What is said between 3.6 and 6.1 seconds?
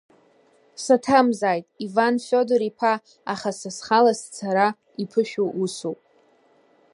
сха ла сцара иԥышәоу усуп.